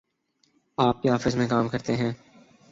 آپ 0.77 1.01
کی 1.01 1.09
آفس 1.09 1.35
میں 1.35 1.47
کام 1.49 1.67
کرتے 1.67 1.95
ہیں۔ 1.95 2.11